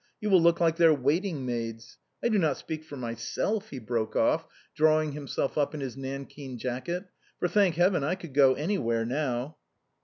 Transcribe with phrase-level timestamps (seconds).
[0.19, 1.99] You will look like their waiting maids.
[2.23, 6.57] I do not speak for myself," he broke off, drawing himself up in his nankeen
[6.57, 7.03] jacket,"
[7.39, 9.57] for, thank heaven, I could go anywhere now."